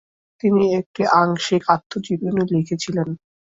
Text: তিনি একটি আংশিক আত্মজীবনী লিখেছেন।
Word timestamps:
তিনি 0.43 0.63
একটি 0.79 1.01
আংশিক 1.19 1.61
আত্মজীবনী 1.75 2.43
লিখেছেন। 2.53 2.97